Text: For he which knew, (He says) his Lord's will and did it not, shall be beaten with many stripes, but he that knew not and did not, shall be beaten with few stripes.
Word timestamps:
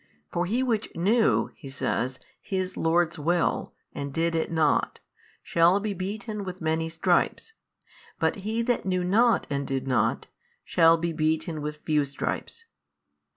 For 0.31 0.47
he 0.47 0.63
which 0.63 0.89
knew, 0.95 1.51
(He 1.53 1.69
says) 1.69 2.19
his 2.41 2.75
Lord's 2.75 3.19
will 3.19 3.75
and 3.93 4.11
did 4.11 4.33
it 4.33 4.51
not, 4.51 4.99
shall 5.43 5.79
be 5.79 5.93
beaten 5.93 6.43
with 6.43 6.59
many 6.59 6.89
stripes, 6.89 7.53
but 8.17 8.37
he 8.37 8.63
that 8.63 8.83
knew 8.83 9.03
not 9.03 9.45
and 9.51 9.67
did 9.67 9.85
not, 9.87 10.25
shall 10.63 10.97
be 10.97 11.13
beaten 11.13 11.61
with 11.61 11.81
few 11.85 12.03
stripes. 12.05 12.65